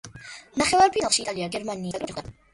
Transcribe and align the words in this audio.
ნახევარფინალში 0.61 1.23
იტალია 1.25 1.51
გერმანიის 1.59 1.95
ნაკრებს 2.01 2.17
შეხვდა. 2.17 2.37